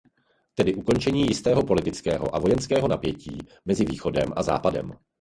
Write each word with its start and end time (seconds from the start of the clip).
Tedy 0.55 0.75
ukončení 0.75 1.25
jistého 1.25 1.63
politického 1.63 2.35
a 2.35 2.39
vojenského 2.39 2.87
napětí 2.87 3.37
mezi 3.65 3.85
východem 3.85 4.33
a 4.35 4.43
západem. 4.43 4.93